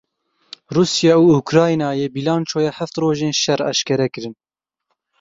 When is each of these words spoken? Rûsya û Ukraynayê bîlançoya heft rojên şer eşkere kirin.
Rûsya 0.75 1.15
û 1.25 1.27
Ukraynayê 1.41 2.07
bîlançoya 2.15 2.71
heft 2.79 2.95
rojên 3.01 3.33
şer 3.41 3.59
eşkere 3.71 4.07
kirin. 4.13 4.35